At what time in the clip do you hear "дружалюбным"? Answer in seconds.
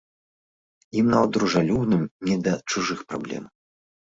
1.37-2.03